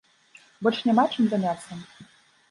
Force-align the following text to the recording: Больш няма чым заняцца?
Больш 0.67 0.79
няма 0.89 1.03
чым 1.15 1.27
заняцца? 1.33 1.77